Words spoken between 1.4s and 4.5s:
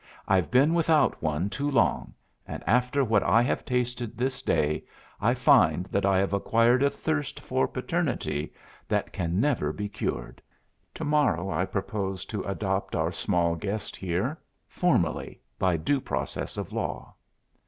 too long, and after what I have tasted this